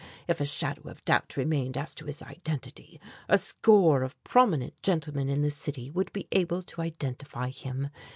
[0.27, 5.29] If a shadow of doubt remained as to his identity, a score of prominent gentlemen
[5.29, 7.89] in the city would be able to identify him.